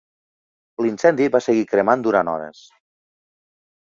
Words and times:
L'incendi 0.85 1.27
va 1.35 1.41
seguir 1.47 1.65
cremant 1.73 2.05
durant 2.07 2.31
hores. 2.33 2.63